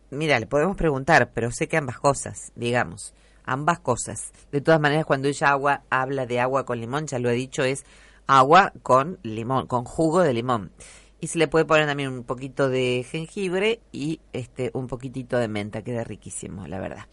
Mira, 0.09 0.39
le 0.39 0.47
podemos 0.47 0.75
preguntar, 0.75 1.31
pero 1.33 1.51
sé 1.51 1.69
que 1.69 1.77
ambas 1.77 1.97
cosas, 1.97 2.51
digamos, 2.55 3.13
ambas 3.45 3.79
cosas. 3.79 4.33
De 4.51 4.59
todas 4.59 4.81
maneras, 4.81 5.05
cuando 5.05 5.29
ella 5.29 5.49
agua, 5.49 5.83
habla 5.89 6.25
de 6.25 6.41
agua 6.41 6.65
con 6.65 6.81
limón, 6.81 7.07
ya 7.07 7.19
lo 7.19 7.29
he 7.29 7.33
dicho, 7.33 7.63
es 7.63 7.85
agua 8.27 8.73
con 8.83 9.19
limón, 9.23 9.67
con 9.67 9.85
jugo 9.85 10.21
de 10.21 10.33
limón. 10.33 10.71
Y 11.21 11.27
se 11.27 11.37
le 11.37 11.47
puede 11.47 11.65
poner 11.65 11.85
también 11.85 12.09
un 12.09 12.23
poquito 12.23 12.67
de 12.67 13.05
jengibre 13.09 13.79
y 13.91 14.19
este 14.33 14.71
un 14.73 14.87
poquitito 14.87 15.37
de 15.37 15.47
menta, 15.47 15.83
queda 15.83 16.03
riquísimo, 16.03 16.65
la 16.65 16.79
verdad. 16.79 17.05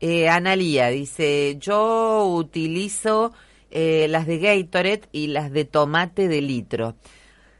Eh, 0.00 0.28
Analía 0.28 0.88
dice, 0.88 1.56
yo 1.58 2.24
utilizo 2.24 3.32
eh, 3.72 4.06
las 4.08 4.26
de 4.28 4.38
Gatorade 4.38 5.08
y 5.10 5.26
las 5.26 5.50
de 5.50 5.64
tomate 5.64 6.28
de 6.28 6.40
litro. 6.40 6.94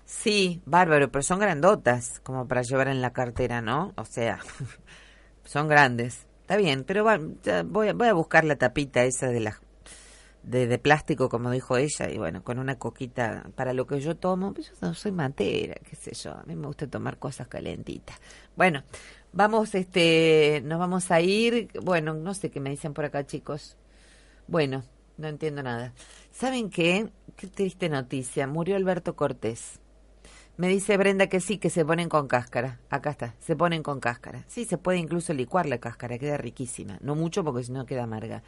Sí, 0.04 0.62
bárbaro, 0.64 1.10
pero 1.10 1.22
son 1.22 1.40
grandotas, 1.40 2.20
como 2.20 2.46
para 2.46 2.62
llevar 2.62 2.88
en 2.88 3.02
la 3.02 3.12
cartera, 3.12 3.60
¿no? 3.60 3.92
O 3.96 4.04
sea, 4.04 4.38
son 5.44 5.66
grandes. 5.66 6.26
Está 6.42 6.56
bien, 6.56 6.84
pero 6.84 7.02
voy, 7.02 7.88
a, 7.88 7.92
voy 7.92 8.08
a 8.08 8.14
buscar 8.14 8.44
la 8.44 8.56
tapita 8.56 9.04
esa 9.04 9.28
de 9.28 9.40
las 9.40 9.60
de, 10.48 10.66
de, 10.66 10.78
plástico, 10.78 11.28
como 11.28 11.50
dijo 11.50 11.76
ella, 11.76 12.10
y 12.10 12.16
bueno, 12.16 12.42
con 12.42 12.58
una 12.58 12.78
coquita 12.78 13.50
para 13.54 13.74
lo 13.74 13.86
que 13.86 14.00
yo 14.00 14.16
tomo, 14.16 14.54
pues 14.54 14.68
yo 14.68 14.74
no 14.80 14.94
soy 14.94 15.12
matera, 15.12 15.74
qué 15.88 15.94
sé 15.94 16.14
yo, 16.14 16.32
a 16.32 16.42
mí 16.44 16.56
me 16.56 16.66
gusta 16.66 16.86
tomar 16.86 17.18
cosas 17.18 17.48
calentitas. 17.48 18.18
Bueno, 18.56 18.82
vamos, 19.32 19.74
este, 19.74 20.62
nos 20.64 20.78
vamos 20.78 21.10
a 21.10 21.20
ir, 21.20 21.68
bueno, 21.82 22.14
no 22.14 22.32
sé 22.34 22.50
qué 22.50 22.60
me 22.60 22.70
dicen 22.70 22.94
por 22.94 23.04
acá, 23.04 23.26
chicos. 23.26 23.76
Bueno, 24.46 24.84
no 25.18 25.28
entiendo 25.28 25.62
nada. 25.62 25.92
¿Saben 26.32 26.70
qué? 26.70 27.10
Qué 27.36 27.48
triste 27.48 27.88
noticia, 27.88 28.46
murió 28.46 28.76
Alberto 28.76 29.16
Cortés. 29.16 29.80
Me 30.56 30.66
dice 30.66 30.96
Brenda 30.96 31.28
que 31.28 31.38
sí, 31.38 31.58
que 31.58 31.70
se 31.70 31.84
ponen 31.84 32.08
con 32.08 32.26
cáscara. 32.26 32.80
Acá 32.90 33.10
está, 33.10 33.34
se 33.38 33.54
ponen 33.54 33.84
con 33.84 34.00
cáscara. 34.00 34.44
Sí, 34.48 34.64
se 34.64 34.76
puede 34.76 34.98
incluso 34.98 35.32
licuar 35.32 35.66
la 35.66 35.78
cáscara, 35.78 36.18
queda 36.18 36.36
riquísima. 36.36 36.98
No 37.00 37.14
mucho 37.14 37.44
porque 37.44 37.62
si 37.62 37.70
no 37.70 37.86
queda 37.86 38.02
amarga. 38.02 38.42